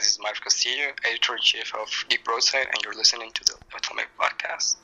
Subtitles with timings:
[0.00, 3.52] this is Mark Castillo, editor in chief of Geek Broadside, and you're listening to the
[3.76, 4.76] Atomic Podcast.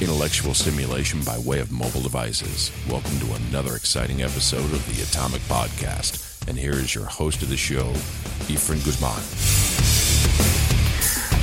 [0.00, 2.72] Intellectual stimulation by way of mobile devices.
[2.88, 6.48] Welcome to another exciting episode of the Atomic Podcast.
[6.48, 7.92] And here is your host of the show,
[8.48, 10.53] Efren Guzman.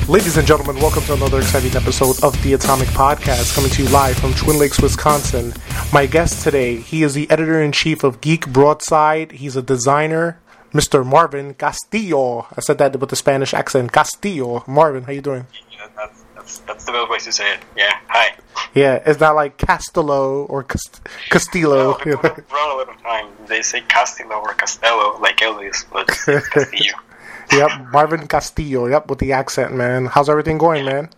[0.08, 3.90] Ladies and gentlemen, welcome to another exciting episode of the Atomic Podcast, coming to you
[3.90, 5.54] live from Twin Lakes, Wisconsin.
[5.94, 9.32] My guest today, he is the editor in chief of Geek Broadside.
[9.32, 10.42] He's a designer,
[10.74, 11.06] Mr.
[11.06, 12.48] Marvin Castillo.
[12.58, 14.66] I said that with the Spanish accent, Castillo.
[14.68, 15.48] Marvin, how you doing?
[15.72, 17.60] Yeah, that's, that's, that's the best way to say it.
[17.78, 18.36] Yeah, hi.
[18.74, 21.92] Yeah, it's not like Castello or Cast- Castillo.
[21.92, 23.28] No, people a lot of time.
[23.48, 26.94] They say Castillo or Castello, like Elvis, but Castillo.
[27.54, 28.88] yep, Marvin Castillo.
[28.88, 30.06] Yep, with the accent, man.
[30.06, 31.10] How's everything going, man?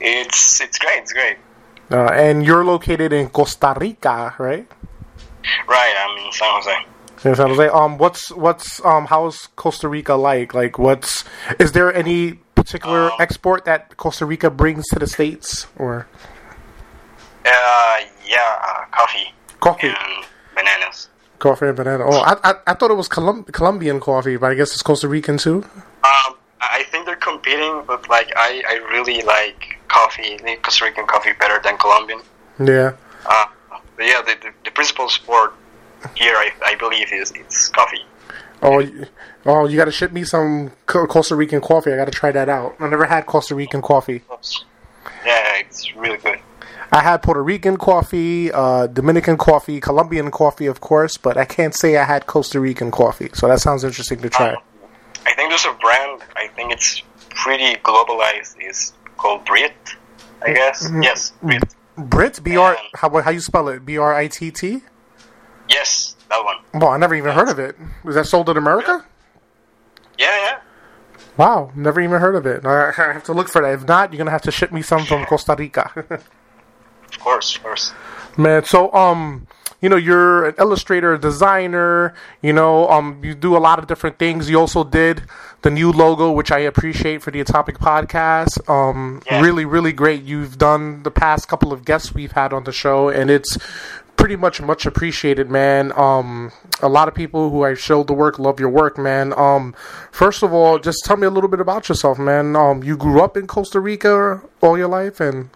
[0.00, 1.36] It's it's great, it's great.
[1.90, 4.66] Uh, and you're located in Costa Rica, right?
[5.68, 6.76] Right, I'm in San Jose.
[7.28, 7.68] In San Jose.
[7.68, 10.54] Um, what's what's um, how's Costa Rica like?
[10.54, 11.24] Like, what's
[11.58, 16.06] is there any particular Um, export that Costa Rica brings to the states or
[17.44, 19.88] Uh, yeah, uh, coffee coffee?
[19.88, 21.08] and bananas.
[21.42, 22.04] Coffee and banana.
[22.06, 25.08] Oh, I I, I thought it was Colum- Colombian coffee, but I guess it's Costa
[25.08, 25.64] Rican too.
[26.04, 31.32] Um, I think they're competing, but like I, I really like coffee, Costa Rican coffee
[31.38, 32.20] better than Colombian.
[32.58, 32.92] Yeah.
[33.26, 33.46] Uh,
[33.96, 35.52] but yeah, the, the, the principal sport
[36.14, 38.04] here, I, I believe, is it's coffee.
[38.62, 39.06] Oh, you-
[39.44, 41.92] oh, you got to ship me some Costa Rican coffee.
[41.92, 42.76] I got to try that out.
[42.78, 44.22] I never had Costa Rican coffee.
[45.26, 46.38] Yeah, it's really good.
[46.94, 51.74] I had Puerto Rican coffee, uh, Dominican coffee, Colombian coffee, of course, but I can't
[51.74, 53.30] say I had Costa Rican coffee.
[53.32, 54.54] So that sounds interesting to try.
[55.24, 56.22] I think there's a brand.
[56.36, 58.56] I think it's pretty globalized.
[58.58, 59.72] It's called Britt,
[60.42, 60.90] I guess.
[61.00, 61.74] Yes, Britt.
[61.96, 63.86] Britt, B R, Um, how how you spell it?
[63.86, 64.82] B R I T T.
[65.70, 66.56] Yes, that one.
[66.74, 67.76] Well, I never even heard of it.
[68.04, 69.04] Was that sold in America?
[70.18, 70.60] Yeah, yeah.
[71.38, 72.66] Wow, never even heard of it.
[72.66, 73.72] I I have to look for that.
[73.72, 75.90] If not, you're gonna have to ship me some from Costa Rica.
[77.12, 77.92] Of course, of course.
[78.36, 79.46] Man, so um,
[79.80, 82.14] you know, you're an illustrator, a designer.
[82.40, 84.48] You know, um, you do a lot of different things.
[84.48, 85.22] You also did
[85.62, 88.68] the new logo, which I appreciate for the Atomic Podcast.
[88.68, 89.40] Um, Yeah.
[89.40, 90.22] really, really great.
[90.22, 93.58] You've done the past couple of guests we've had on the show, and it's
[94.16, 95.92] pretty much much appreciated, man.
[95.96, 99.32] Um, a lot of people who I showed the work love your work, man.
[99.36, 99.74] Um,
[100.12, 102.54] first of all, just tell me a little bit about yourself, man.
[102.56, 105.50] Um, you grew up in Costa Rica all your life, and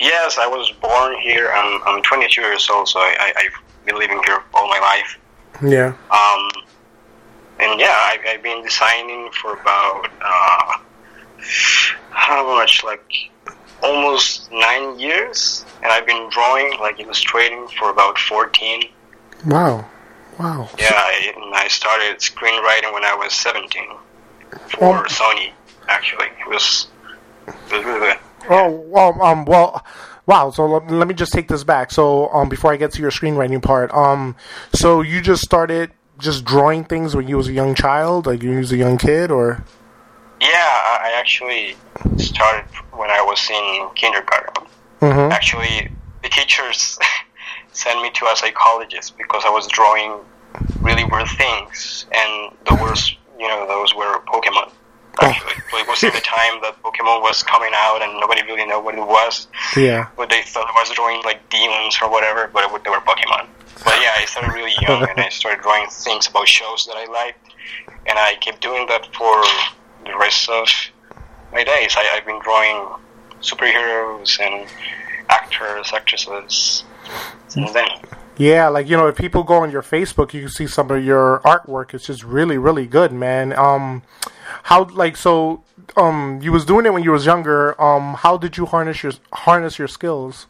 [0.00, 1.50] Yes, I was born here.
[1.54, 5.18] I'm, I'm 22 years old, so I, I, I've been living here all my life.
[5.62, 6.48] yeah, Um,
[7.58, 10.78] and yeah, I, I've been designing for about uh,
[12.10, 13.04] how much, like
[13.82, 18.84] almost nine years, and I've been drawing, like illustrating, for about 14.
[19.46, 19.84] wow,
[20.38, 20.68] wow.
[20.78, 23.84] Yeah, I, and I started screenwriting when I was 17
[24.68, 25.52] for Um, Sony.
[25.88, 26.86] Actually, it was
[27.46, 28.16] it was really good.
[28.48, 29.84] Oh, well, um, well,
[30.26, 30.50] wow.
[30.50, 31.90] So let, let me just take this back.
[31.90, 34.36] So, um, before I get to your screenwriting part, um,
[34.72, 38.50] so you just started just drawing things when you was a young child, like you
[38.50, 39.64] was a young kid, or
[40.40, 41.76] Yeah, I actually
[42.16, 44.66] started when I was in kindergarten.
[45.00, 45.32] mm-hmm.
[45.32, 45.90] Actually,
[46.22, 46.98] the teachers
[47.72, 50.20] sent me to a psychologist because I was drawing
[50.80, 54.70] really weird things, and those, you know, those were Pokemon.
[55.20, 58.80] Actually, it was in the time that Pokemon was coming out, and nobody really knew
[58.80, 59.48] what it was.
[59.76, 62.96] yeah, But they thought I was drawing like demons or whatever, but it, they were
[63.00, 63.46] Pokemon.
[63.84, 67.06] But yeah, I started really young, and I started drawing things about shows that I
[67.10, 67.52] liked,
[68.06, 69.42] and I kept doing that for
[70.04, 70.66] the rest of
[71.52, 71.94] my days.
[71.96, 72.88] I, I've been drawing
[73.42, 74.68] superheroes and
[75.28, 76.84] actors, actresses
[77.48, 77.88] since then.
[78.36, 78.68] yeah.
[78.68, 81.40] Like you know, if people go on your Facebook, you can see some of your
[81.44, 81.94] artwork.
[81.94, 83.52] It's just really, really good, man.
[83.52, 84.02] Um,
[84.64, 85.64] how like so?
[85.96, 87.80] Um, you was doing it when you was younger.
[87.80, 90.46] Um, how did you harness your harness your skills?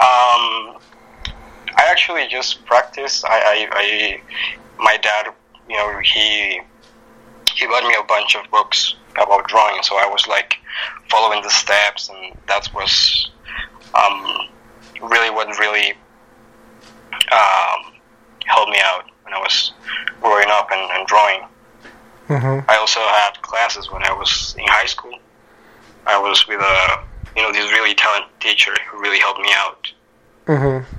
[0.00, 0.78] Um,
[1.76, 3.24] I actually just practiced.
[3.24, 4.20] I, I, I,
[4.78, 5.32] my dad,
[5.68, 6.60] you know, he
[7.54, 10.58] he bought me a bunch of books about drawing, so I was like
[11.10, 13.30] following the steps, and that was
[13.94, 14.48] um,
[15.02, 15.92] really what really
[17.32, 17.92] um,
[18.46, 19.72] helped me out when I was
[20.20, 21.42] growing up and, and drawing.
[22.28, 22.70] Mm-hmm.
[22.70, 25.18] I also had classes when I was in high school.
[26.06, 27.04] I was with a
[27.36, 29.92] you know this really talented teacher who really helped me out.
[30.46, 30.96] Mm-hmm.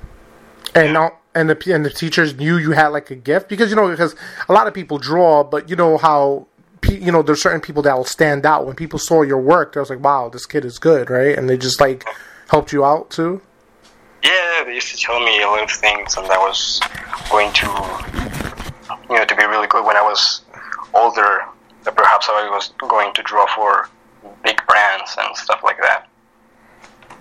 [0.76, 3.76] And now, and the and the teachers knew you had like a gift because you
[3.76, 4.14] know because
[4.48, 6.46] a lot of people draw, but you know how
[6.88, 9.72] you know there's certain people that will stand out when people saw your work.
[9.72, 11.36] They was like, "Wow, this kid is good," right?
[11.36, 12.04] And they just like
[12.48, 13.40] helped you out too.
[14.22, 16.80] Yeah, they used to tell me a lot of things, and that was
[17.30, 17.66] going to,
[19.08, 20.42] you know, to be really good when I was
[20.94, 21.44] older.
[21.84, 23.88] That perhaps I was going to draw for
[24.42, 26.08] big brands and stuff like that.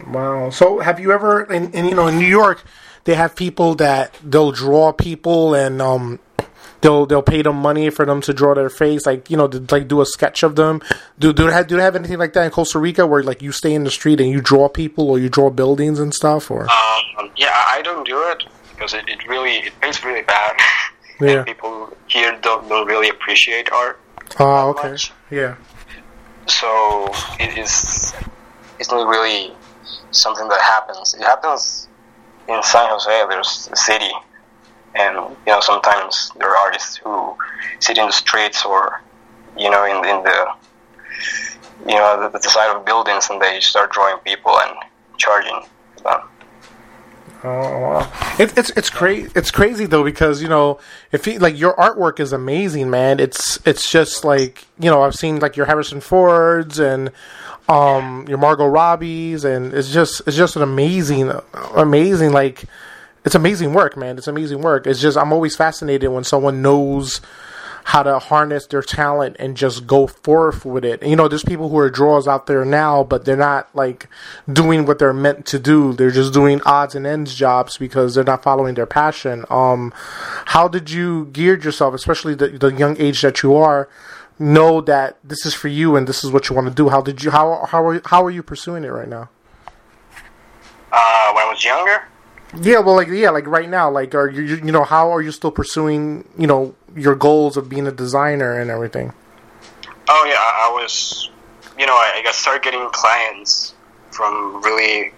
[0.07, 0.50] Wow.
[0.50, 2.63] So have you ever, in, in you know, in New York,
[3.06, 6.19] they have people that they'll draw people and um,
[6.81, 9.63] they'll they'll pay them money for them to draw their face, like you know, to,
[9.69, 10.81] like do a sketch of them.
[11.19, 13.41] Do do they have do they have anything like that in Costa Rica where like
[13.41, 16.50] you stay in the street and you draw people or you draw buildings and stuff?
[16.51, 20.56] Or Um, yeah, I don't do it because it, it really it pays really bad.
[21.19, 21.38] Yeah.
[21.38, 24.00] and people here don't, don't really appreciate art.
[24.39, 25.12] oh, okay, much.
[25.31, 25.56] yeah,
[26.47, 27.07] so
[27.39, 28.13] it is
[28.79, 29.53] it's not really
[30.12, 31.13] something that happens.
[31.13, 31.88] It happens
[32.47, 33.23] in San Jose.
[33.29, 34.12] There's a city,
[34.95, 35.15] and
[35.45, 37.35] you know sometimes there are artists who
[37.79, 39.01] sit in the streets or
[39.57, 40.47] you know in in the
[41.88, 44.75] you know the, the side of buildings and they start drawing people and
[45.17, 45.62] charging
[46.03, 46.21] them.
[47.45, 48.36] Oh.
[48.39, 49.31] It, it's it's crazy.
[49.36, 50.80] It's crazy though because you know
[51.12, 53.19] if you, like your artwork is amazing, man.
[53.19, 57.12] It's it's just like you know I've seen like your Harrison Fords and
[57.69, 61.31] um your Margot Robbies and it's just it's just an amazing
[61.75, 62.65] amazing like
[63.25, 64.18] it's amazing work, man.
[64.18, 64.88] It's amazing work.
[64.88, 67.21] It's just I'm always fascinated when someone knows
[67.86, 71.02] how to harness their talent and just go forth with it.
[71.02, 74.10] And, you know, there's people who are drawers out there now, but they're not like
[74.52, 75.94] doing what they're meant to do.
[75.94, 79.46] They're just doing odds and ends jobs because they're not following their passion.
[79.52, 79.94] Um,
[80.46, 83.88] how did you gear yourself, especially the, the young age that you are,
[84.40, 86.90] know that this is for you and this is what you want to do?
[86.90, 89.30] How did you how how are how are you pursuing it right now?
[90.92, 92.04] Uh, when I was younger,
[92.60, 95.32] Yeah, well, like yeah, like right now, like are you you know how are you
[95.32, 99.13] still pursuing you know your goals of being a designer and everything?
[100.07, 101.30] Oh yeah, I, was,
[101.77, 103.74] you know, I, I started getting clients
[104.12, 105.12] from really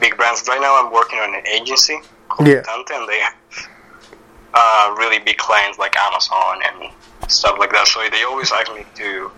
[0.00, 0.44] big brands.
[0.46, 1.98] Right now, I'm working on an agency
[2.28, 2.62] called Yeah.
[2.62, 3.34] Tante, and they have
[4.54, 7.86] uh, really big clients like Amazon and stuff like that.
[7.88, 9.30] So they always ask me to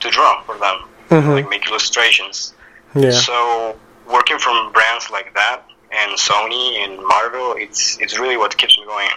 [0.00, 1.34] to draw for them, Mhm.
[1.34, 2.54] like make illustrations.
[2.94, 3.76] Yeah, So
[4.10, 5.62] working from brands like that
[5.92, 9.08] and Sony and Marvel, it's it's really what keeps me going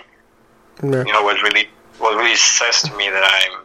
[0.84, 1.04] yeah.
[1.06, 1.68] you know what really
[2.00, 3.62] what really says to me that I'm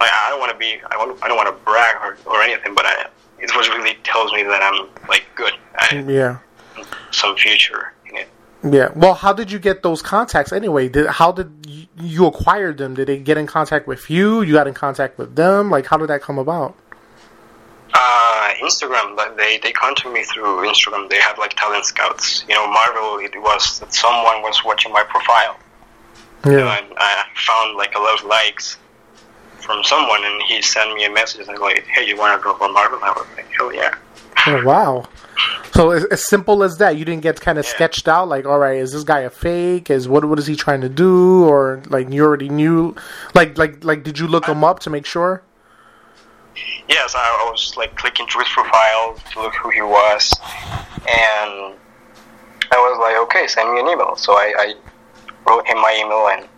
[0.00, 2.42] like I don't want to be I, want, I don't want to brag or, or
[2.42, 3.06] anything but I
[3.38, 6.38] it's what really tells me that I'm like good I yeah.
[7.10, 8.28] some future in it
[8.62, 8.90] Yeah.
[8.94, 10.88] Well, how did you get those contacts anyway?
[10.88, 12.94] Did how did you, you acquire them?
[12.94, 14.42] Did they get in contact with you?
[14.42, 15.70] You got in contact with them?
[15.70, 16.74] Like, how did that come about?
[17.94, 22.54] uh, Instagram like they they contact me through Instagram they have like talent scouts you
[22.54, 25.56] know Marvel it was that someone was watching my profile
[26.46, 26.78] Yeah.
[26.78, 28.76] and I found like a lot of likes
[29.60, 32.56] from someone and he sent me a message and like hey you want to draw
[32.56, 33.94] for Marvel I was like hell yeah
[34.46, 35.08] Oh, wow.
[35.74, 37.72] So as, as simple as that, you didn't get kind of Yeah.
[37.72, 38.28] sketched out.
[38.28, 39.90] Like, all right, is this guy a fake?
[39.90, 41.44] Is what what is he trying to do?
[41.44, 42.94] Or like you already knew?
[43.34, 45.42] Like like like, did you look him up to make sure?
[46.88, 50.32] Yes, I, I was like clicking through his profile to look who he was,
[51.00, 51.74] and
[52.70, 54.14] I was like, okay, send me an email.
[54.16, 54.74] So I, I
[55.48, 56.48] wrote him my email, and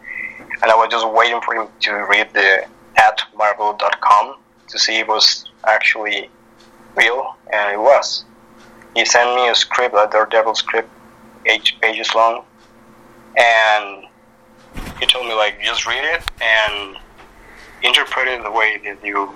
[0.62, 2.64] and I was just waiting for him to read the
[2.96, 4.36] at marvel.com
[4.68, 6.28] to see if it was actually
[6.96, 8.24] real, and it was.
[8.94, 10.90] He sent me a script, a Daredevil script,
[11.46, 12.44] eight pages long,
[13.36, 14.04] and
[14.98, 16.96] he told me like just read it and
[17.82, 19.32] interpret it the way that you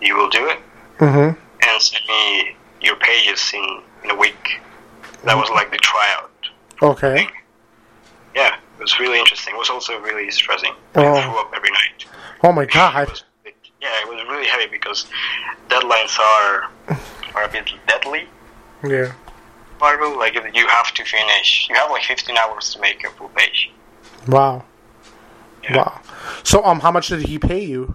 [0.00, 0.58] you will do it
[0.98, 1.38] Mm-hmm.
[1.68, 4.60] and send me your pages in, in a week.
[5.24, 6.30] That was like the tryout.
[6.80, 7.28] Okay.
[8.36, 9.54] Yeah, it was really interesting.
[9.54, 10.74] It was also really stressing.
[10.94, 11.14] Oh.
[11.14, 12.04] I threw up every night.
[12.44, 13.08] Oh my It god.
[13.10, 13.24] was,
[13.80, 15.06] yeah, it was really heavy because
[15.68, 16.70] deadlines are
[17.34, 18.26] are a bit deadly.
[18.86, 19.12] Yeah.
[19.80, 21.66] Marvel, like you have to finish.
[21.70, 23.70] You have like 15 hours to make a full page.
[24.28, 24.64] Wow.
[25.64, 25.76] Yeah.
[25.78, 26.00] Wow.
[26.44, 27.94] So um, how much did he pay you?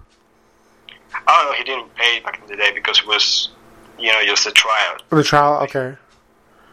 [1.28, 3.50] Oh no, he didn't pay back in the day because it was,
[3.98, 4.96] you know, just a trial.
[5.10, 5.60] The trial.
[5.62, 5.96] Okay.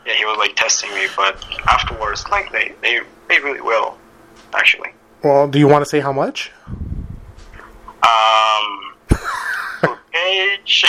[0.07, 3.97] Yeah, he was like testing me, but afterwards, like they they they really will,
[4.53, 4.89] actually.
[5.23, 6.51] Well, do you want to say how much?
[8.03, 8.93] Um,
[9.81, 10.85] per page,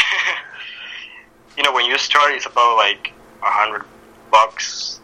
[1.56, 3.84] you know, when you start, it's about like a hundred
[4.30, 5.00] bucks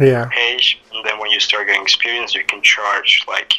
[0.00, 0.28] Yeah.
[0.32, 3.52] page, and then when you start getting experience, you can charge like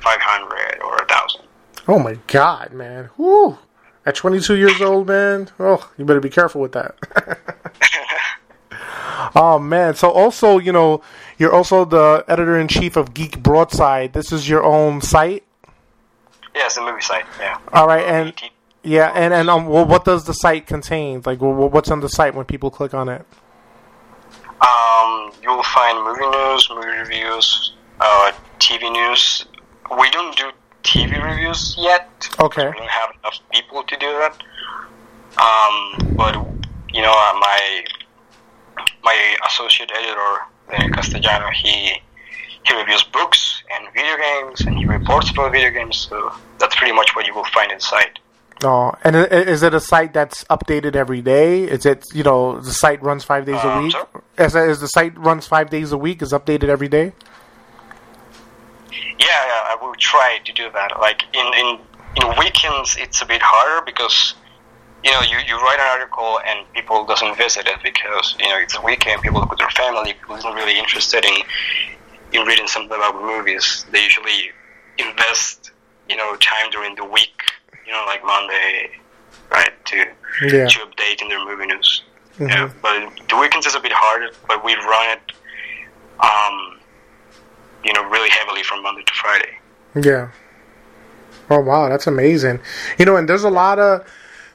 [0.00, 1.42] five hundred or a thousand.
[1.88, 3.10] Oh my god, man.
[3.18, 3.58] Woo.
[4.06, 5.48] At 22 years old, man.
[5.58, 6.94] Oh, you better be careful with that.
[9.34, 9.94] oh man.
[9.94, 11.02] So also, you know,
[11.38, 14.12] you're also the editor in chief of Geek Broadside.
[14.12, 15.44] This is your own site.
[16.54, 17.24] Yeah, it's a movie site.
[17.40, 17.58] Yeah.
[17.72, 18.32] All right, and
[18.82, 21.22] yeah, and and um, well, what does the site contain?
[21.24, 23.24] Like, well, what's on the site when people click on it?
[24.60, 29.46] Um, you will find movie news, movie reviews, uh, TV news.
[29.98, 30.50] We don't do
[30.82, 32.28] TV reviews yet.
[32.40, 32.66] Okay.
[32.66, 34.42] We don't have enough people to do that.
[35.36, 36.34] Um, but
[36.92, 37.84] you know, uh, my my
[39.54, 40.32] associate editor,
[40.70, 41.92] Daniel Castellano, he
[42.66, 45.96] he reviews books and video games, and he reports about video games.
[45.98, 48.18] So that's pretty much what you will find inside.
[48.62, 51.64] Oh, and is it a site that's updated every day?
[51.64, 53.92] Is it you know the site runs five days a Um, week?
[53.92, 54.06] sorry?
[54.38, 56.22] Is, is the site runs five days a week?
[56.22, 57.12] Is updated every day?
[59.18, 60.98] Yeah, yeah, I will try to do that.
[61.00, 61.68] Like in in
[62.20, 64.34] in weekends, it's a bit harder because
[65.04, 68.56] you know you, you write an article and people doesn't visit it because you know
[68.58, 69.22] it's a weekend.
[69.22, 71.36] People with their family, people isn't really interested in
[72.32, 73.84] in reading something about movies.
[73.92, 74.50] They usually
[74.98, 75.70] invest
[76.08, 77.38] you know time during the week.
[77.86, 78.90] You know, like Monday,
[79.50, 79.72] right?
[79.86, 79.96] To
[80.42, 80.66] Yeah.
[80.66, 82.02] to update in their movie news.
[82.40, 84.30] Yeah, but the weekends is a bit harder.
[84.48, 85.32] But we run it,
[86.20, 86.80] um,
[87.84, 89.58] you know, really heavily from Monday to Friday.
[89.94, 90.28] Yeah.
[91.50, 92.58] Oh wow, that's amazing.
[92.98, 94.04] You know, and there's a lot of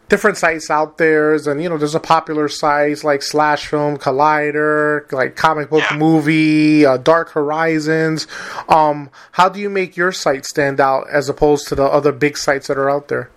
[0.10, 5.10] different sites out there, and you know, there's a popular sites like Slash Film, Collider,
[5.12, 5.98] like Comic Book Yeah.
[5.98, 8.28] Movie, uh, Dark Horizons.
[8.68, 12.38] Um, how do you make your site stand out as opposed to the other big
[12.38, 13.30] sites that are out there?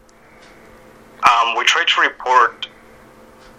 [1.22, 2.66] Um, we try to report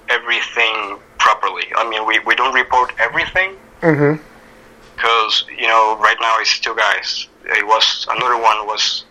[0.09, 1.63] everything properly.
[1.77, 4.21] I mean, we, we don't report everything Mm-hmm.
[4.95, 7.27] because you know right now it's two guys.
[7.45, 9.03] It was another one was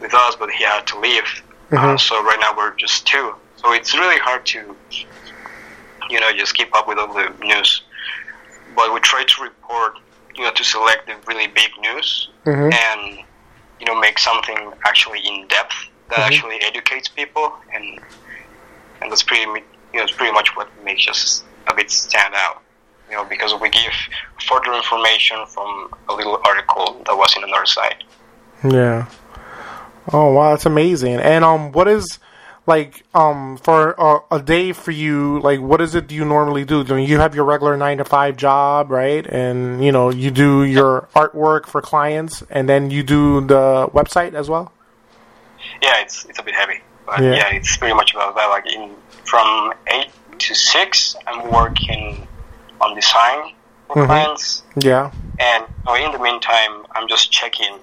[0.00, 1.24] with us, but he had to leave.
[1.72, 2.00] Uh, Mhm.
[2.00, 3.34] so right now we're just two.
[3.56, 4.76] So it's really hard to
[6.10, 7.82] you know just keep up with all the news.
[8.76, 9.98] But we try to report,
[10.34, 12.72] you know, to select the really big news Mhm.
[12.74, 13.18] and
[13.80, 15.74] you know make something actually in depth
[16.10, 16.26] that Mhm.
[16.26, 18.00] actually educates people and
[19.00, 22.60] and that's pretty you know it's pretty much what makes us a bit stand out
[23.10, 23.92] you know because we give
[24.48, 28.04] further information from a little article that was in another site
[28.62, 29.06] Yeah.
[30.12, 31.16] Oh wow, that's amazing.
[31.20, 32.18] And um, what is
[32.66, 35.38] like um for a, a day for you?
[35.40, 36.80] Like, what is it you normally do?
[36.80, 39.26] I mean, you have your regular nine to five job, right?
[39.26, 44.34] And you know, you do your artwork for clients, and then you do the website
[44.34, 44.72] as well.
[45.80, 47.34] yeah it's it's a bit heavy but Yeah.
[47.38, 48.90] yeah, it's pretty much about that like in
[49.24, 52.26] from eight to six i'm working
[52.80, 53.54] on design
[53.86, 54.06] for Mhm.
[54.06, 55.10] clients Yeah.
[55.38, 57.74] And uh, in the meantime, I'm just checking,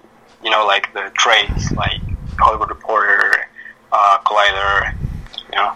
[0.44, 2.02] you know, like the trades, like
[2.38, 3.48] Hollywood Reporter,
[3.92, 4.94] uh, Collider,
[5.52, 5.74] you know,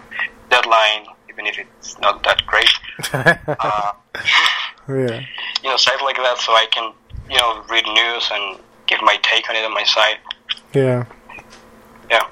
[0.49, 2.69] Deadline, even if it's not that great.
[4.85, 5.21] Uh, yeah.
[5.63, 6.91] you know, sites like that, so I can,
[7.29, 10.17] you know, read news and give my take on it on my site.
[10.73, 11.05] Yeah.
[12.09, 12.27] Yeah.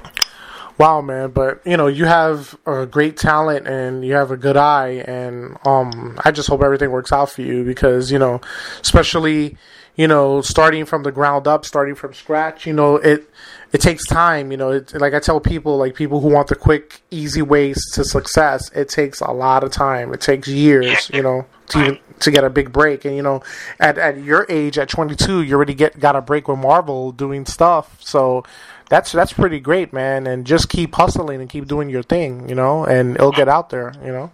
[0.78, 1.30] Wow, man!
[1.30, 5.56] But you know, you have a great talent and you have a good eye, and
[5.66, 8.42] um, I just hope everything works out for you because you know,
[8.82, 9.58] especially
[9.96, 13.30] you know, starting from the ground up, starting from scratch, you know, it
[13.72, 14.52] it takes time.
[14.52, 17.78] You know, it, like I tell people, like people who want the quick, easy ways
[17.94, 20.14] to success, it takes a lot of time.
[20.14, 23.06] It takes years, you know, to even to get a big break.
[23.06, 23.44] And you know,
[23.80, 27.46] at at your age, at 22, you already get got a break with Marvel doing
[27.46, 27.98] stuff.
[28.02, 28.44] So
[28.90, 30.28] that's that's pretty great, man.
[30.28, 33.70] And just keep hustling and keep doing your thing, you know, and it'll get out
[33.70, 34.32] there, you know.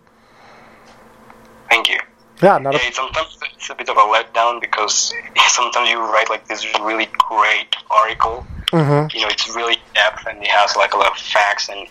[1.70, 2.00] Thank you.
[2.42, 5.14] Yeah, not a, sometimes it's a bit of a letdown because
[5.48, 8.46] sometimes you write like this really great article.
[8.72, 9.14] Mhm.
[9.14, 11.88] You know, it's really depth and it has like a lot of facts and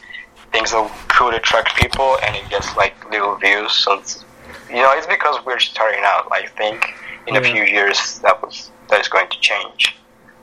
[0.53, 3.73] things that could attract people, and it gets like little views.
[3.73, 4.25] So it's,
[4.69, 6.29] you know, it's because we're starting out.
[6.31, 6.95] I think
[7.27, 9.97] in a few years that was that is going to change.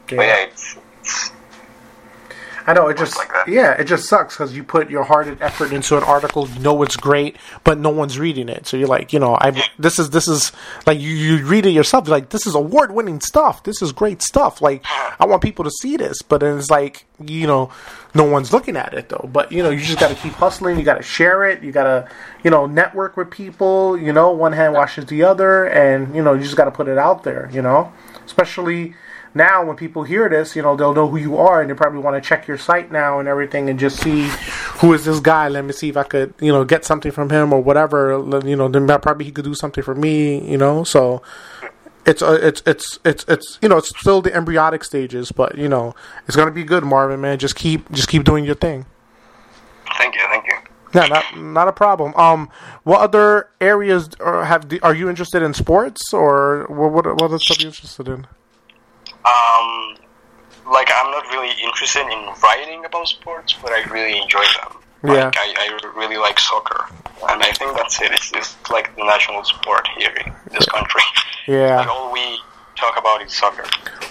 [0.08, 1.32] But yeah, it's, it's
[2.66, 5.42] I know it just like yeah, it just sucks because you put your heart and
[5.42, 8.68] effort into an article, you know it's great, but no one's reading it.
[8.68, 10.52] So you're like, you know, I this is this is
[10.86, 12.08] like you, you read it yourself.
[12.08, 13.64] You're like, this is award winning stuff.
[13.64, 14.62] This is great stuff.
[14.62, 14.84] Like
[15.20, 17.72] I want people to see this, but then it's like you know,
[18.14, 19.30] no one's looking at it though.
[19.32, 20.78] But you know, you just got to keep hustling.
[20.78, 21.64] You got to share it.
[21.64, 22.10] You got to
[22.44, 23.98] you know network with people.
[23.98, 26.88] You know, one hand washes the other, and you know, you just got to put
[26.88, 27.50] it out there.
[27.52, 27.92] You know,
[28.26, 28.96] especially
[29.36, 32.00] now when people hear this, you know, they'll know who you are and they probably
[32.00, 34.28] want to check your site now and everything and just see
[34.80, 35.48] who is this guy.
[35.48, 38.12] Let me see if I could, you know, get something from him or whatever.
[38.46, 40.84] You know, then probably he could do something for me, you know.
[40.84, 41.22] So
[42.06, 45.70] it's uh, it's it's it's it's you know, it's still the embryonic stages, but you
[45.70, 45.96] know,
[46.28, 47.40] it's going to be good, Marvin, man.
[47.40, 48.86] Just keep just keep doing your thing.
[49.98, 50.54] thank you, thank you.
[50.94, 52.14] Yeah, not not a problem.
[52.16, 52.50] Um,
[52.84, 57.40] what other areas are, have are you interested in sports or what what what other
[57.40, 58.28] stuff are you interested in?
[59.26, 59.98] Um,
[60.72, 64.84] like I'm not really interested in writing about sports, but I really enjoy them.
[65.04, 65.26] Yeah.
[65.26, 66.86] Like I, I really like soccer.
[67.30, 68.12] and I think that's it.
[68.12, 71.02] It's, it's like the national sport here in this country.
[71.48, 71.78] Yeah.
[71.80, 72.40] Like all we
[72.78, 73.66] talk about is soccer.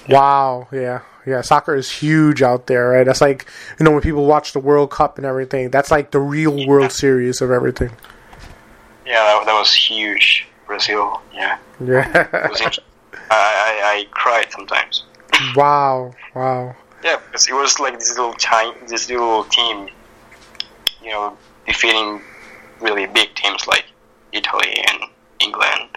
[0.09, 0.69] Wow.
[0.71, 1.01] Yeah.
[1.25, 1.41] Yeah.
[1.41, 3.05] Soccer is huge out there, right?
[3.05, 3.47] That's like
[3.79, 5.71] you know when people watch the World Cup and everything.
[5.71, 7.91] That's like the real World Series of everything.
[9.07, 10.47] Yeah, that, that was huge.
[10.67, 11.23] Brazil.
[11.33, 11.59] Yeah.
[11.85, 12.69] Yeah.
[13.33, 15.05] I, I I cried sometimes.
[15.57, 16.15] wow.
[16.35, 16.77] Wow.
[17.05, 18.35] Yeah, because it was like this little
[18.89, 19.89] this little team,
[21.03, 21.37] you know,
[21.67, 22.21] defeating
[22.81, 23.85] really big teams like
[24.33, 25.03] Italy and
[25.41, 25.89] England.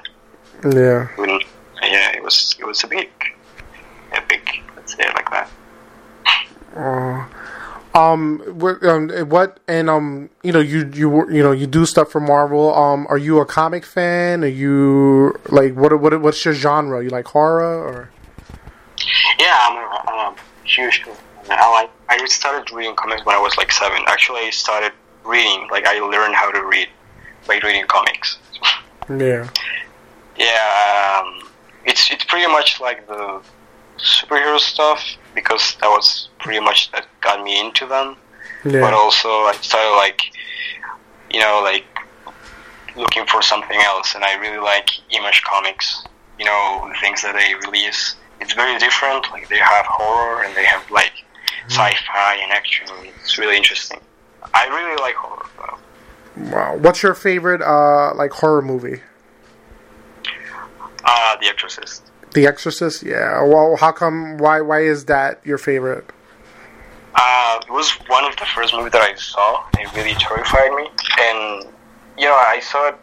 [0.64, 1.08] Yeah.
[1.16, 1.40] When,
[1.82, 3.10] yeah, it was it was a big,
[4.12, 4.64] epic.
[4.76, 5.50] Let's say it like that.
[6.76, 7.26] Uh,
[7.96, 12.12] um, what, um, what, and um, you know, you you you know, you do stuff
[12.12, 12.74] for Marvel.
[12.76, 14.44] Um, are you a comic fan?
[14.44, 17.04] Are you like what what what's your genre?
[17.04, 18.10] You like horror or?
[19.40, 21.06] Yeah, I'm a, I'm a huge.
[21.50, 21.90] I like.
[22.10, 24.04] I started reading comics when I was like seven.
[24.08, 24.92] Actually, I started
[25.24, 25.68] reading.
[25.72, 26.90] Like I learned how to read
[27.48, 28.38] by reading comics.
[29.10, 29.50] Yeah.
[30.38, 31.50] Yeah, um,
[31.86, 33.42] it's it's pretty much like the
[33.98, 35.02] superhero stuff
[35.36, 38.16] because that was pretty much that got me into them.
[38.64, 40.22] But also I started like,
[41.32, 41.86] you know, like
[42.96, 46.04] looking for something else, and I really like Image Comics.
[46.40, 48.16] You know, the things that they release.
[48.42, 49.30] It's very different.
[49.32, 51.14] Like they have horror and they have like
[51.70, 52.88] sci-fi and action.
[53.22, 54.00] It's really interesting.
[54.54, 55.46] I really like horror.
[55.58, 56.52] Though.
[56.56, 56.78] Wow.
[56.78, 59.02] What's your favorite uh like horror movie?
[61.08, 62.12] Uh, The Exorcist.
[62.36, 63.02] The Exorcist.
[63.02, 63.42] Yeah.
[63.44, 64.38] Well, how come?
[64.38, 64.62] Why?
[64.62, 66.06] Why is that your favorite?
[67.16, 69.64] Uh, it was one of the first movies that I saw.
[69.80, 70.90] It really terrified me,
[71.20, 71.66] and
[72.18, 72.96] you know, I saw it.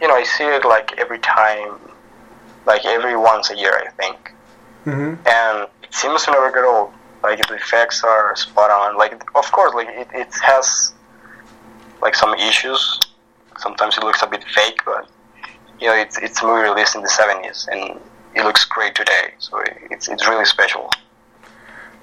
[0.00, 1.74] You know, I see it like every time,
[2.64, 4.32] like every once a year, I think,
[4.86, 5.14] Mm-hmm.
[5.28, 6.92] and it seems to never get old.
[7.22, 8.96] Like the effects are spot on.
[8.96, 10.92] Like, of course, like it, it has
[12.00, 13.00] like some issues.
[13.58, 15.10] Sometimes it looks a bit fake, but
[15.80, 17.98] you know, it's it's a movie released in the seventies, and
[18.38, 19.34] it looks great today.
[19.38, 20.90] So it's it's really special.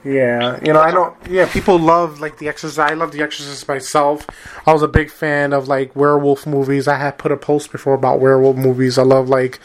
[0.03, 1.15] Yeah, you know, I don't.
[1.27, 2.77] Yeah, people love like The Exorcist.
[2.77, 4.27] I love The Exorcist myself.
[4.67, 6.87] I was a big fan of like werewolf movies.
[6.87, 8.99] I had put a post before about werewolf movies.
[8.99, 9.59] I love like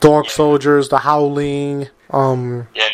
[0.00, 1.88] Dog Soldiers, The Howling.
[2.10, 2.88] Um, Yeah.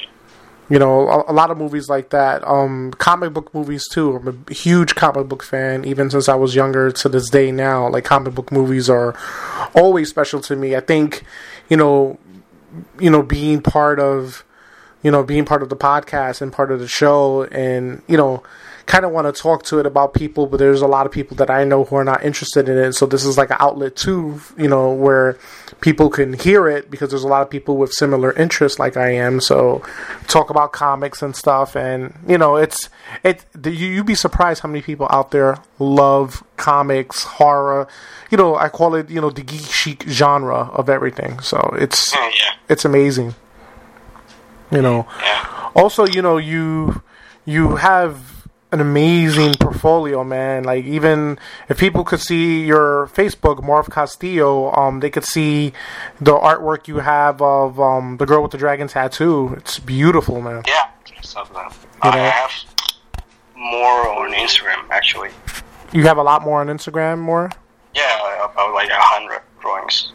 [0.68, 2.42] you know, a, a lot of movies like that.
[2.44, 4.16] Um, comic book movies too.
[4.16, 7.88] I'm a huge comic book fan, even since I was younger to this day now.
[7.88, 9.14] Like comic book movies are
[9.76, 10.74] always special to me.
[10.74, 11.22] I think,
[11.68, 12.18] you know,
[12.98, 14.44] you know, being part of,
[15.02, 18.42] you know, being part of the podcast and part of the show, and you know,
[18.90, 21.37] kind of want to talk to it about people, but there's a lot of people
[21.37, 22.94] that I know who are not interested in it.
[22.94, 25.38] So this is like an outlet too, you know, where
[25.81, 29.11] people can hear it because there's a lot of people with similar interests like I
[29.11, 29.40] am.
[29.40, 29.81] So
[30.26, 32.88] talk about comics and stuff, and you know, it's
[33.22, 33.44] it.
[33.64, 37.87] You you'd be surprised how many people out there love comics, horror.
[38.33, 41.38] You know, I call it you know the geek chic genre of everything.
[41.38, 42.55] So it's oh, Yeah.
[42.68, 43.37] it's amazing.
[44.72, 45.07] You know.
[45.22, 45.70] Yeah.
[45.76, 47.03] Also, you know, you
[47.44, 48.39] you have
[48.72, 50.64] an amazing portfolio, man.
[50.64, 55.72] Like even if people could see your Facebook, Marv Castillo, um, they could see
[56.20, 59.54] the artwork you have of um the girl with the dragon tattoo.
[59.56, 60.62] It's beautiful, man.
[60.66, 60.88] Yeah,
[61.22, 62.14] stuff like that.
[62.16, 62.50] You I have
[63.56, 65.30] more on Instagram actually.
[65.92, 67.50] You have a lot more on Instagram, more.
[67.94, 70.12] Yeah, about like a hundred drawings.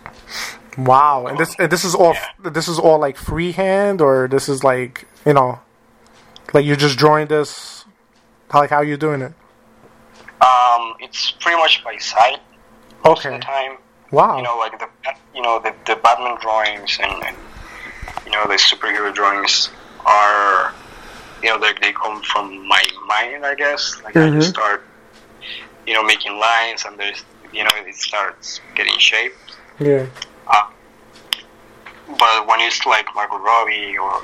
[0.78, 2.50] Wow, and this and this is all Yeah.
[2.52, 5.60] this is all like freehand, or this is like you know,
[6.54, 7.85] like you're just drawing this.
[8.52, 9.34] How like how you doing it?
[10.42, 12.40] Um, it's pretty much by sight
[13.04, 13.34] most Okay.
[13.36, 13.78] of the time.
[14.12, 14.38] Wow.
[14.38, 14.88] You know, like the
[15.34, 17.36] you know the the Batman drawings and, and
[18.26, 19.70] you know the superhero drawings
[20.06, 20.74] are
[21.42, 24.02] you know they they come from my mind, I guess.
[24.04, 24.84] Like I just start
[25.88, 29.34] you know making lines and there's you know it starts getting shape.
[29.80, 30.06] yeah.
[32.08, 34.22] But when it's like Margot Robbie or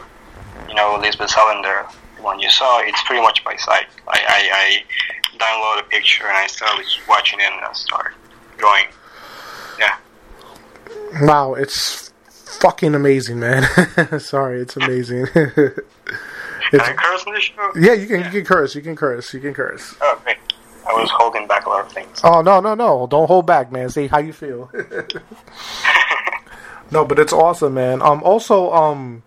[0.69, 3.87] you know Elizabeth Salander, one you saw, it's pretty much by sight.
[4.07, 4.83] I, I, I
[5.37, 8.13] download a picture and I start watching it and I start
[8.57, 8.85] drawing.
[9.79, 9.97] Yeah.
[11.21, 12.11] Wow, it's
[12.59, 13.63] fucking amazing, man.
[14.19, 15.27] Sorry, it's amazing.
[16.71, 17.71] Can I curse on the show?
[17.75, 19.93] yeah, you can you can curse, you can curse, you can curse.
[19.99, 20.37] Oh, great.
[20.87, 22.21] I was holding back a lot of things.
[22.23, 23.07] Oh no, no, no!
[23.07, 23.89] Don't hold back, man.
[23.89, 24.71] See how you feel.
[26.91, 28.01] no, but it's awesome, man.
[28.01, 29.23] Um, also, um,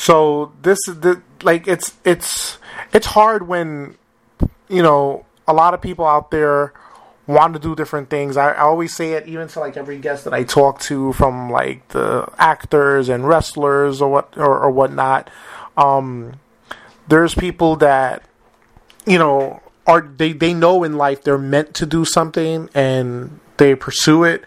[0.00, 2.56] so this the like it's it's
[2.90, 3.98] it's hard when
[4.66, 6.72] you know a lot of people out there
[7.26, 8.38] want to do different things.
[8.38, 11.50] I, I always say it even to like every guest that I talk to, from
[11.50, 15.28] like the actors and wrestlers or what or, or whatnot.
[15.76, 16.40] Um,
[17.06, 18.22] there's people that
[19.06, 23.74] you know are they they know in life they're meant to do something and they
[23.74, 24.44] pursue it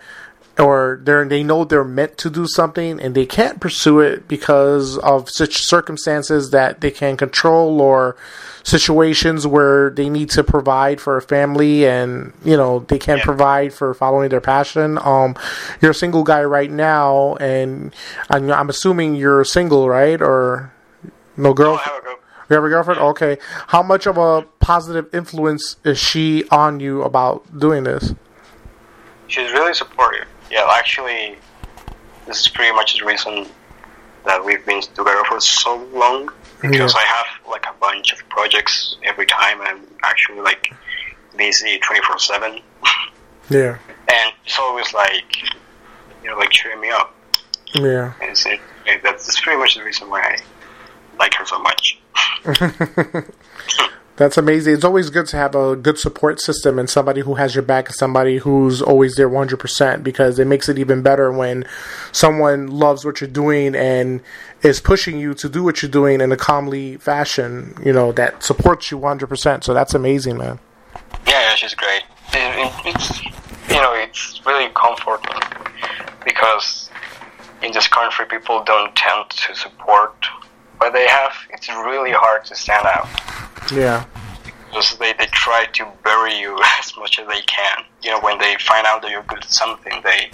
[0.59, 4.97] or they they know they're meant to do something and they can't pursue it because
[4.99, 8.15] of such circumstances that they can't control or
[8.63, 13.25] situations where they need to provide for a family and you know they can't Yeah.
[13.25, 14.97] provide for following their passion.
[15.01, 15.35] Um
[15.81, 17.93] you're a single guy right now and
[18.29, 20.21] i'm, I'm assuming you're single right?
[20.21, 20.71] Or
[21.35, 22.11] no girl I have a go.
[22.49, 22.99] you have a girlfriend?
[23.01, 23.37] Okay.
[23.67, 28.13] How much of a positive influence is she on you about doing this?
[29.27, 30.27] She's really supportive.
[30.53, 31.35] Yeah, actually,
[32.27, 33.47] this is pretty much the reason
[34.23, 36.29] that we've been together for so long.
[36.61, 36.99] Because Yeah.
[37.01, 40.71] I have like a bunch of projects every time, and I'm actually like
[41.35, 42.59] busy twenty four seven.
[43.49, 43.77] yeah
[44.09, 45.41] And it's always like,
[46.23, 47.15] you know, like cheering me up.
[47.73, 48.59] yeah And it's, it,
[49.03, 50.37] that's, that's pretty much the reason why I
[51.19, 51.99] like her so much.
[54.15, 54.75] That's amazing.
[54.75, 57.87] It's always good to have a good support system and somebody who has your back
[57.87, 61.65] and somebody who's always there 100% because it makes it even better when
[62.11, 64.21] someone loves what you're doing and
[64.61, 68.43] is pushing you to do what you're doing in a calmly fashion, you know, that
[68.43, 69.63] supports you 100%.
[69.63, 70.59] So that's amazing, man.
[71.25, 72.03] Yeah, yeah, she's great.
[72.33, 73.23] It, it, it's
[73.69, 75.39] you know it's really comforting
[76.25, 76.89] because
[77.61, 80.13] in this country people don't tend to support
[80.83, 81.31] what they have.
[81.51, 83.07] It's really hard to stand out
[83.71, 84.05] Yeah.
[84.67, 87.83] because they, they try to bury you as much as they can.
[88.01, 90.29] You know when they find out that you're good at something, they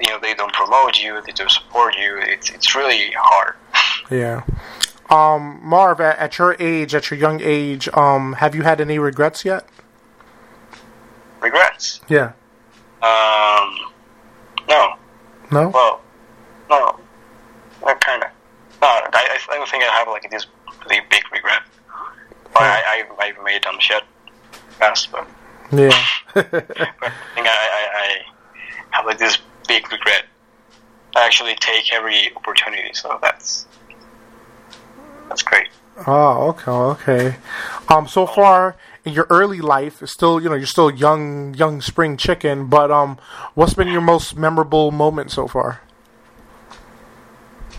[0.00, 2.18] you know they don't promote you, they don't support you.
[2.18, 3.54] It's it's really hard.
[4.10, 4.42] Yeah.
[5.08, 8.98] Um, Marv, at, at your age, at your young age, um, have you had any
[8.98, 9.66] regrets yet?
[11.40, 12.00] Regrets?
[12.08, 12.32] Yeah.
[13.00, 13.78] Um,
[14.68, 14.94] no.
[15.50, 15.68] No?
[15.68, 16.00] Well,
[16.68, 16.98] no,
[17.84, 18.21] not kind of.
[18.21, 18.21] No, I, I
[19.62, 20.46] don't think I have like this
[20.84, 21.62] really big regret.
[22.52, 24.02] But I, I, I've made dumb shit
[24.78, 25.26] past, but,
[25.70, 26.04] Yeah.
[26.34, 28.22] but I think I, I, I
[28.90, 30.24] have like this big regret.
[31.14, 33.66] I actually take every opportunity, so that's
[35.28, 35.68] that's great.
[36.06, 37.36] Oh, okay, okay.
[37.88, 42.16] Um, so far in your early life, still you know you're still young, young spring
[42.16, 42.66] chicken.
[42.66, 43.18] But um,
[43.54, 45.82] what's been your most memorable moment so far?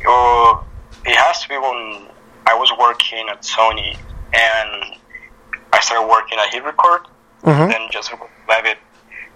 [0.05, 0.63] Oh,
[1.05, 2.07] it has to be when
[2.45, 3.97] I was working at Sony
[4.33, 4.95] and
[5.71, 7.01] I started working at Hit Record.
[7.43, 7.69] Mhm.
[7.69, 8.77] Then Joseph Levitt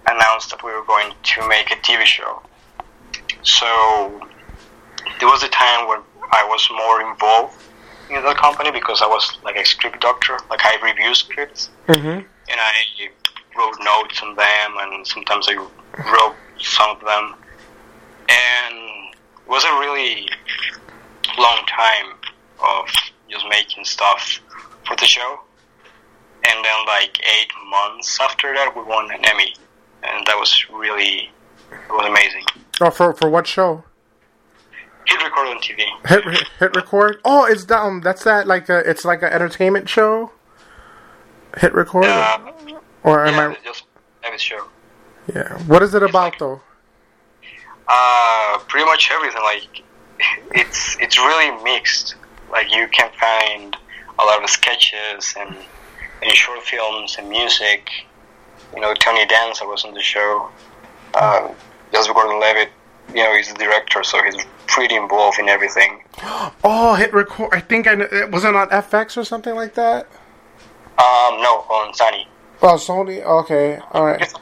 [0.06, 2.42] announced that we were going to make a TV show.
[3.42, 4.20] So
[5.20, 6.00] there was a time when
[6.32, 7.60] I was more involved
[8.10, 12.08] in the company because I was like a script doctor, like I review scripts Mm-hmm.
[12.08, 12.72] and I
[13.56, 17.34] wrote notes on them, and sometimes I wrote some of them.
[18.28, 18.74] And
[19.14, 20.28] it wasn't really
[21.38, 22.14] long time
[22.62, 22.88] of
[23.30, 24.40] just making stuff
[24.86, 25.40] for the show.
[26.46, 29.54] And then, like eight months after that, we won an Emmy,
[30.02, 31.30] and that was really
[31.70, 32.44] it was amazing.
[32.80, 33.84] Oh, for for what show?
[35.06, 35.84] Hit record on TV.
[36.06, 36.24] Hit
[36.60, 37.18] hit, record.
[37.24, 40.30] Oh, it's that, um, that's that like a it's like an entertainment show.
[41.58, 42.38] Hit record, Uh,
[43.02, 43.64] or am yeah, I?
[43.64, 43.84] just
[44.22, 44.64] Emmy show.
[45.34, 45.58] Yeah.
[45.64, 46.60] What is it about though?
[47.88, 49.42] Uh, pretty much everything.
[49.42, 49.82] Like
[50.52, 52.16] it's it's really mixed.
[52.50, 53.76] Like you can find
[54.18, 55.56] a lot of sketches and,
[56.22, 57.90] and short films and music.
[58.74, 60.48] You know, Tony Danza was on the show.
[61.14, 61.52] Uh,
[61.92, 62.70] Joseph Gordon-Levitt,
[63.14, 66.02] you know, he's the director, so he's pretty involved in everything.
[66.64, 67.50] Oh, hit record.
[67.52, 70.06] I think I it wasn't on FX or something like that.
[70.98, 72.26] Um, no, on Sony.
[72.60, 73.22] Oh, Sony.
[73.22, 74.20] Okay, all right.
[74.20, 74.34] It's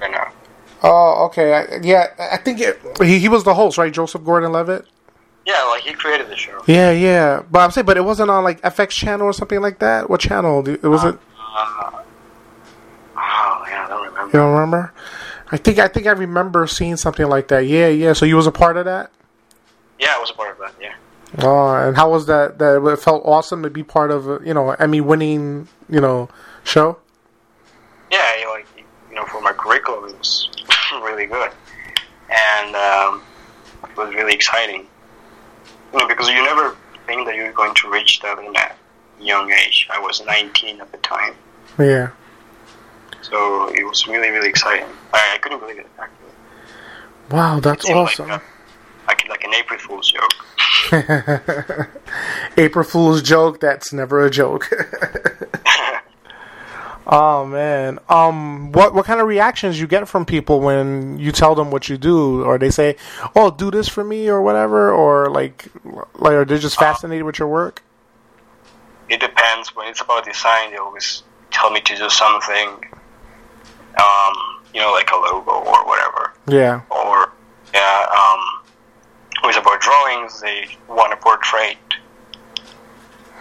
[0.00, 0.32] right now.
[0.82, 1.52] Oh, okay.
[1.54, 3.92] I, yeah, I think it, he he was the host, right?
[3.92, 4.86] Joseph Gordon-Levitt.
[5.46, 6.60] Yeah, like he created the show.
[6.66, 7.42] Yeah, yeah.
[7.50, 10.10] But I'm saying, but it wasn't on like FX channel or something like that.
[10.10, 10.62] What channel?
[10.62, 11.14] Do- It was it?
[11.38, 11.90] Uh,
[13.16, 14.26] oh, yeah, I don't remember.
[14.26, 14.92] You don't remember?
[15.52, 17.60] I think I think I remember seeing something like that.
[17.66, 18.12] Yeah, yeah.
[18.12, 19.12] So you was a part of that.
[20.00, 20.74] Yeah, I was a part of that.
[20.80, 20.94] Yeah.
[21.38, 22.58] Oh, and how was that?
[22.58, 26.28] That it felt awesome to be part of you know Emmy winning you know
[26.64, 26.98] show.
[28.10, 28.66] yeah, you like
[29.10, 30.48] you know, for my curriculum, it was
[30.94, 31.50] really good,
[32.30, 33.22] and um,
[33.84, 34.86] it was really exciting.
[35.92, 38.76] You know, because you never think that you're going to reach that in that
[39.20, 39.88] young age.
[39.92, 41.34] I was 19 at the time,
[41.78, 42.10] Yeah.
[43.22, 44.86] so it was really, really exciting.
[45.14, 45.86] I, I couldn't believe it.
[45.98, 46.12] Actually,
[47.30, 48.28] Wow, that's awesome.
[48.28, 50.32] Like, a, like like an April Fool's joke.
[52.56, 53.58] April Fool's joke.
[53.60, 54.68] That's never a joke.
[57.06, 57.98] oh man.
[58.08, 58.72] Um.
[58.72, 61.96] What what kind of reactions you get from people when you tell them what you
[61.96, 62.96] do, or they say,
[63.34, 65.66] "Oh, do this for me," or whatever, or like,
[66.14, 67.82] like, are they just fascinated with your work?
[69.08, 69.74] it depends.
[69.76, 72.68] When it's about design, they always tell me to do something,
[74.02, 74.34] um,
[74.74, 76.80] you know, like a logo or whatever, Yeah.
[76.90, 77.30] or
[77.72, 78.62] yeah, um,
[79.42, 80.40] it was about drawings.
[80.40, 81.76] They want a portrait.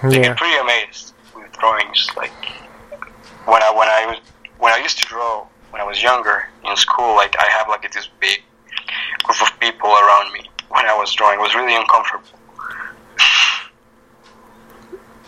[0.03, 0.21] They Yeah.
[0.23, 2.09] get pretty amazed with drawings.
[2.15, 2.31] Like
[3.45, 4.19] when I when I was
[4.59, 7.91] when I used to draw when I was younger in school, like I have like
[7.91, 8.43] this big
[9.23, 11.39] group of people around me when I was drawing.
[11.39, 12.39] It was really uncomfortable.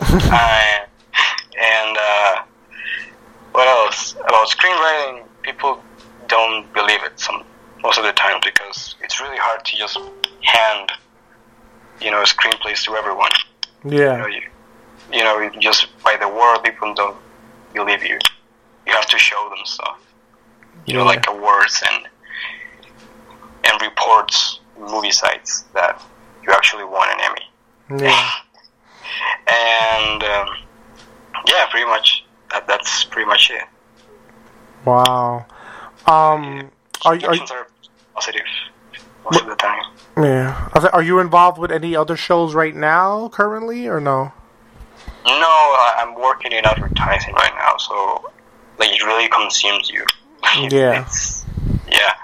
[0.00, 0.78] uh,
[1.60, 2.42] and uh,
[3.52, 5.24] what else about screenwriting?
[5.42, 5.82] People
[6.28, 7.44] don't believe it some
[7.82, 9.98] most of the time because it's really hard to just
[10.42, 10.90] hand
[12.00, 13.30] you know screenplays to everyone.
[13.84, 14.26] You know, Yeah.
[14.26, 14.42] you,
[15.12, 17.26] you know, just by the word, people don't believe you.
[17.26, 17.27] You
[19.58, 20.00] have to show stuff.
[20.86, 21.06] You know, Yeah.
[21.06, 22.08] like awards and
[23.64, 26.00] and reports, movie sites that
[26.42, 28.04] you actually won an Emmy.
[28.06, 28.30] Yeah.
[29.48, 30.48] And um,
[31.48, 33.62] yeah, pretty much that, that's pretty much it.
[34.84, 35.46] Wow.
[36.06, 36.70] Um.
[37.06, 37.14] Are?
[37.14, 37.66] Are are
[38.14, 38.42] positive
[39.24, 39.82] most of the time.
[40.18, 40.68] yeah.
[40.92, 44.32] Are you involved with any other shows right now, currently, or no?
[45.26, 48.30] No, I'm working in advertising right now, so
[48.78, 50.04] like it really consumes you.
[50.70, 51.02] Yeah.
[51.02, 51.44] It's,
[51.90, 52.14] yeah.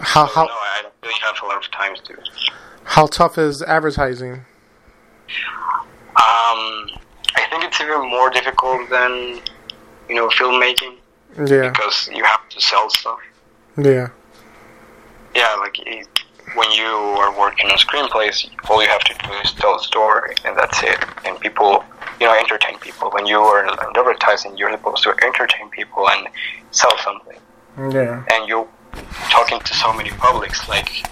[0.00, 2.16] How how no, I don't really have a lot of time to.
[2.84, 4.44] how tough is advertising?
[6.16, 6.88] Um,
[7.36, 9.40] I think it's even more difficult than
[10.08, 10.96] you know filmmaking
[11.38, 11.70] Yeah.
[11.70, 13.18] because you have to sell stuff.
[13.76, 14.08] Yeah.
[15.34, 16.06] Yeah, like it,
[16.54, 20.34] when you are working on screenplays, all you have to do is tell a story,
[20.44, 20.98] and that's it.
[21.24, 21.84] And people,
[22.20, 23.10] you know, entertain people.
[23.10, 26.28] When you are in advertising, you're supposed to entertain people and
[26.70, 27.38] sell something.
[27.78, 28.22] Yeah.
[28.30, 28.68] and you're
[29.30, 30.68] talking to so many publics.
[30.68, 31.06] Like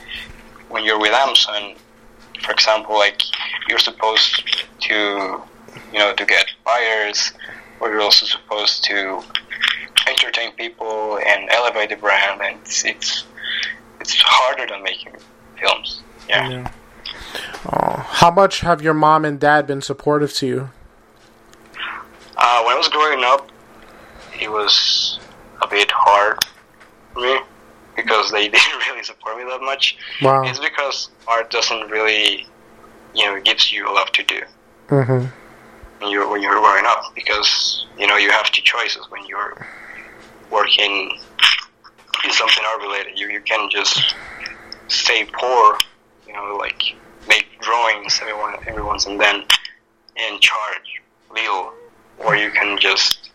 [0.69, 1.75] when you're with Amazon,
[2.43, 3.23] for example, like
[3.69, 4.95] you're supposed to,
[5.93, 7.33] you know, to get buyers,
[7.81, 9.23] or you're also supposed to
[10.07, 13.25] entertain people and elevate the brand, and it's it's,
[14.01, 15.13] it's harder than making
[15.59, 16.03] films.
[16.29, 16.49] Yeah.
[16.49, 16.71] Yeah.
[17.73, 20.71] Oh, how much have your mom and dad been supportive to you?
[22.37, 23.51] Uh, when I was growing up,
[24.41, 25.19] it was
[25.63, 26.39] a bit hard
[27.13, 27.39] for me
[27.97, 29.99] because they didn't really support me that much.
[30.23, 30.43] Wow.
[30.45, 32.47] It's because art doesn't really,
[33.15, 34.41] you know, gives you a lot to do
[34.89, 35.27] Mm-hmm.
[36.03, 39.65] when you're when you're growing up because you know you have two choices when you're
[40.51, 41.17] working
[42.25, 43.19] in something art related.
[43.19, 44.15] You you can just
[44.89, 45.79] stay poor,
[46.27, 46.83] you know, like
[47.29, 49.45] make drawings every one every once and then
[50.17, 51.01] and charge
[51.33, 51.73] little,
[52.19, 53.31] or you can just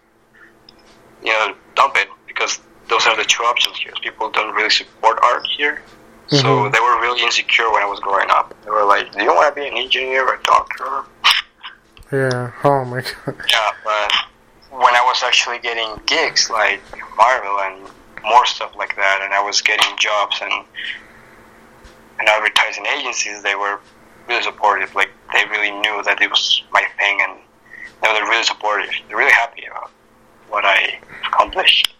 [1.23, 2.59] you know dump it because
[2.89, 3.93] those are the two options here.
[4.01, 5.81] People don't really support art here.
[6.27, 6.71] So Mhm.
[6.73, 8.53] they were really insecure when I was growing up.
[8.63, 11.03] They were like, "Do you want to be an engineer or a doctor?"
[12.11, 12.51] Yeah.
[12.63, 13.35] Oh my god.
[13.51, 14.11] Yeah, but
[14.71, 16.81] when I was actually getting gigs like
[17.17, 17.87] Marvel and
[18.25, 20.65] more stuff like that, and I was getting jobs and
[22.19, 23.79] and advertising agencies, they were
[24.27, 24.93] really supportive.
[24.95, 27.39] Like they really knew that it was my thing, and
[28.01, 28.91] they were really supportive.
[29.07, 29.91] They're really happy about
[30.49, 31.95] what I accomplished.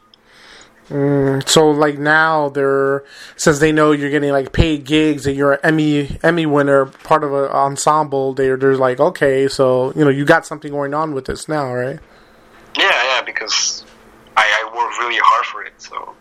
[0.89, 3.03] Mm, so like now they're
[3.35, 7.23] since they know you're getting like paid gigs and you're an Emmy Emmy winner, part
[7.23, 8.33] of an ensemble.
[8.33, 11.73] They're they're like okay, so you know you got something going on with this now,
[11.73, 11.99] right?
[12.77, 13.83] Yeah, yeah, because
[14.37, 15.73] I, I work really hard for it.
[15.77, 16.14] So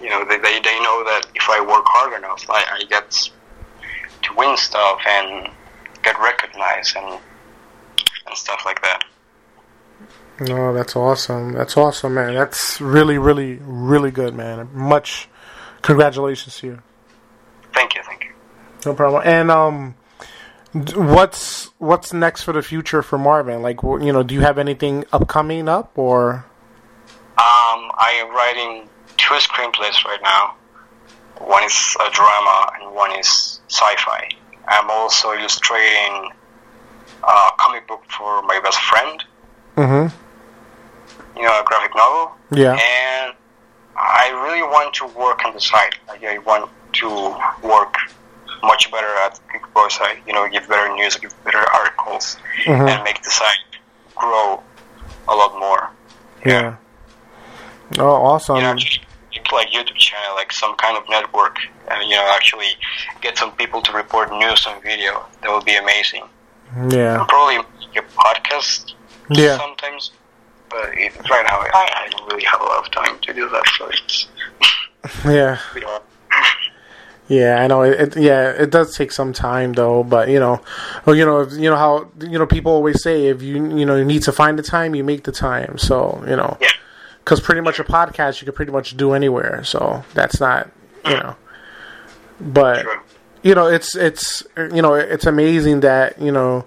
[0.00, 3.10] you know, they, they they know that if I work hard enough, I, I get
[4.22, 5.48] to win stuff and
[6.02, 7.20] get recognized and
[8.26, 9.04] and stuff like that.
[10.40, 11.52] No, that's awesome.
[11.52, 12.34] That's awesome, man.
[12.34, 14.68] That's really, really, really good, man.
[14.72, 15.28] Much
[15.82, 16.82] congratulations to you.
[17.74, 18.30] Thank you, thank you.
[18.86, 19.22] No problem.
[19.24, 19.96] And um,
[20.94, 23.62] what's what's next for the future for Marvin?
[23.62, 26.44] Like, you know, do you have anything upcoming up or?
[27.36, 30.54] Um, I am writing two screenplays right now.
[31.38, 34.28] One is a drama and one is sci-fi.
[34.66, 36.30] I'm also illustrating
[37.22, 39.24] a comic book for my best friend.
[39.76, 41.38] Mm-hmm.
[41.38, 42.32] You know, a graphic novel.
[42.50, 42.72] Yeah.
[42.72, 43.34] and
[43.96, 45.94] I really want to work on the site.
[46.06, 47.08] Like, I want to
[47.66, 47.94] work
[48.62, 50.18] much better at Geek Broadside.
[50.26, 52.88] You know, give better news, give better articles, Mhm.
[52.88, 53.58] and make the site
[54.16, 54.62] grow
[55.28, 55.90] a lot more.
[56.44, 56.76] Yeah.
[57.98, 58.56] Oh, awesome.
[58.56, 59.00] You know, just
[59.52, 61.56] like YouTube channel, like some kind of network,
[61.90, 62.70] and you know, actually
[63.20, 65.24] get some people to report news on video.
[65.42, 66.24] That would be amazing.
[66.90, 67.24] yeah.
[67.28, 68.92] Probably make a podcast
[69.30, 69.56] Yeah.
[69.58, 70.12] sometimes.
[70.70, 73.48] But it, right now, I, I don't really have a lot of time to do
[73.48, 74.26] that, so it's
[75.24, 75.58] Yeah.
[77.30, 77.82] Yeah, I know.
[77.82, 80.62] It, it, yeah, it does take some time though, but you know,
[81.04, 83.96] well, you know, you know how you know people always say if you you know
[83.96, 85.76] you need to find the time, you make the time.
[85.76, 86.68] So you know, Yeah.
[87.28, 89.62] Because pretty much a podcast you can pretty much do anywhere.
[89.62, 90.70] So that's not
[91.04, 91.36] you know,
[92.40, 92.86] but
[93.42, 96.64] you know it's it's you know it's amazing that you know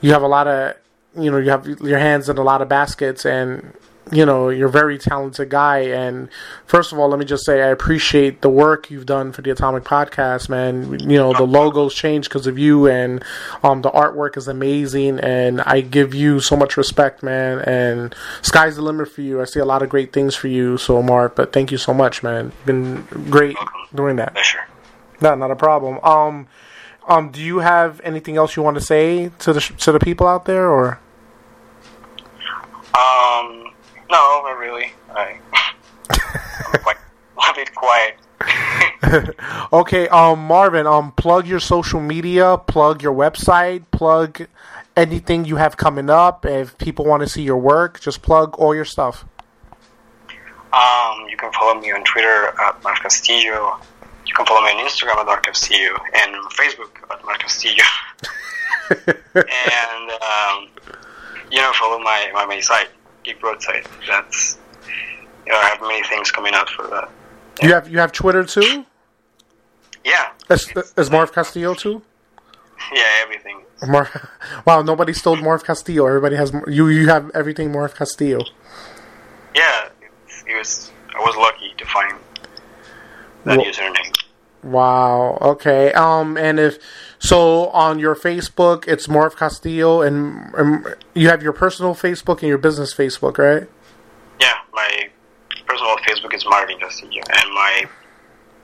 [0.00, 0.74] you have a lot of
[1.16, 3.74] you know you have your hands in a lot of baskets and
[4.12, 5.80] you know you're a very talented guy.
[5.80, 6.28] And
[6.66, 9.50] first of all let me just say i appreciate the work you've done for the
[9.50, 10.98] atomic podcast man.
[11.00, 13.24] You know the logos changed because of you and
[13.62, 17.60] um the artwork is amazing and i give you so much respect man.
[17.60, 19.40] And sky's the limit for you.
[19.40, 21.94] I see a lot of great things for you so mark but thank you so
[21.94, 22.52] much man.
[22.66, 23.56] Been great
[23.94, 24.36] doing that.
[25.20, 26.00] No, not a problem.
[26.02, 26.48] Um,
[27.06, 30.26] um, do you have anything else you want to say to the to the people
[30.26, 31.00] out there, or?
[32.94, 33.61] Um,
[34.12, 34.92] no, not really.
[35.10, 35.38] I,
[36.10, 36.96] I'm quite
[37.50, 38.18] a bit quiet.
[39.72, 40.06] okay?
[40.08, 44.46] Um, Marvin, um, plug your social media, plug your website, plug
[44.96, 46.44] anything you have coming up.
[46.44, 49.24] If people want to see your work, just plug all your stuff.
[50.72, 53.80] Um, you can follow me on Twitter at Marv Castillo.
[54.26, 57.84] You can follow me on Instagram at Marv Castillo and Facebook at Marv Castillo.
[58.90, 60.68] and um,
[61.50, 62.88] you know, follow my, my, my site,
[63.24, 63.86] Geek Broadside.
[64.08, 64.58] That's
[65.46, 67.10] you know, I have many things coming out for that.
[67.62, 68.84] You have you have Twitter too?
[70.04, 72.02] Yeah, Is, is Marv Castillo too?
[72.92, 73.62] yeah, everything.
[73.86, 74.28] Mar-
[74.66, 76.06] wow, nobody stole Marv Castillo.
[76.06, 76.88] Everybody has you.
[76.88, 78.40] You have everything Marv Castillo.
[79.54, 80.10] Yeah, it,
[80.48, 80.90] it was.
[81.14, 82.18] I was lucky to find
[83.44, 84.16] that Well- username.
[84.62, 85.38] Wow.
[85.40, 85.92] Okay.
[85.92, 86.36] Um.
[86.36, 86.78] And if
[87.18, 92.48] so, on your Facebook, it's Marv Castillo, and um, you have your personal Facebook and
[92.48, 93.68] your business Facebook, right?
[94.40, 95.08] Yeah, my
[95.66, 97.84] personal Facebook is Marvin Castillo, and my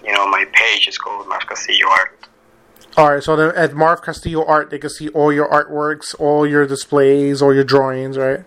[0.05, 2.15] you know my page is called Marv Castillo Art.
[2.97, 3.23] All right.
[3.23, 7.43] So then, at Marv Castillo Art, they can see all your artworks, all your displays,
[7.43, 8.45] all your drawings, right?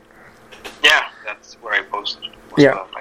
[0.83, 2.71] Yeah, that's where I post most Yeah.
[2.71, 3.00] of my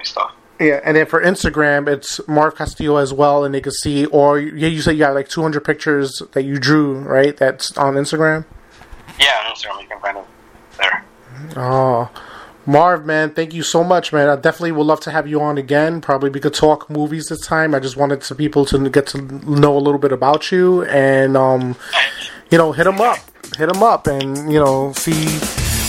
[0.61, 0.79] Yeah.
[0.83, 4.67] And then for Instagram, it's Marv Castillo as well, and they can see Or Yeah,
[4.67, 7.35] you said you got like 200 pictures that you drew, right?
[7.35, 8.45] That's on Instagram.
[9.19, 10.25] Yeah, on Instagram you can find them
[10.77, 11.03] there.
[11.55, 12.09] Oh,
[12.67, 14.29] Marv, man, thank you so much, man.
[14.29, 15.99] I definitely would love to have you on again.
[15.99, 17.73] Probably we could talk movies this time.
[17.73, 21.35] I just wanted some people to get to know a little bit about you, and
[21.35, 21.75] um,
[22.51, 23.17] you know, hit him up,
[23.57, 25.27] hit him up, and you know, see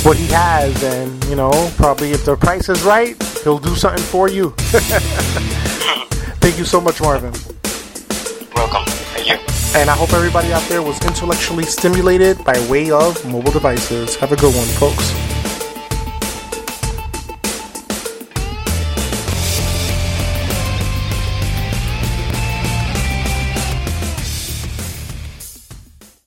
[0.03, 4.03] what he has, and you know, probably if the price is right, he'll do something
[4.05, 4.51] for you.
[6.41, 7.33] thank you so much, Marvin.
[8.55, 8.85] Welcome.
[9.15, 9.37] Thank you.
[9.79, 14.17] And I hope everybody out there was intellectually stimulated by way of mobile devices.
[14.17, 15.32] Have a good one, folks.